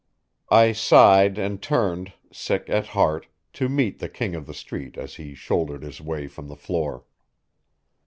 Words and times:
I 0.49 0.71
sighed 0.71 1.37
and 1.37 1.61
turned, 1.61 2.13
sick 2.33 2.71
at 2.71 2.87
heart, 2.97 3.27
to 3.53 3.69
meet 3.69 3.99
the 3.99 4.09
King 4.09 4.33
of 4.33 4.47
the 4.47 4.53
Street 4.55 4.97
as 4.97 5.17
he 5.17 5.35
shouldered 5.35 5.83
his 5.83 6.01
way 6.01 6.27
from 6.27 6.47
the 6.47 6.55
floor. 6.55 7.05